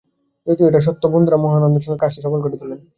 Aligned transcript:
যদিও 0.47 0.69
এটা 0.69 0.81
সত্য, 0.87 1.03
বন্ধুরা 1.13 1.37
মহা 1.37 1.57
আনন্দের 1.59 1.83
সঙ্গে 1.85 2.01
কাজটি 2.03 2.19
সফল 2.25 2.39
করে 2.43 2.55
তোলেন। 2.61 2.79